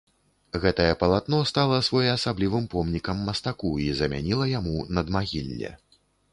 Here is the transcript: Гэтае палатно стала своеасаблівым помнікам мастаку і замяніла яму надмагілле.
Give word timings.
Гэтае 0.61 0.87
палатно 1.01 1.41
стала 1.49 1.77
своеасаблівым 1.89 2.65
помнікам 2.73 3.23
мастаку 3.29 3.73
і 3.87 3.93
замяніла 4.03 4.51
яму 4.59 4.75
надмагілле. 4.99 5.69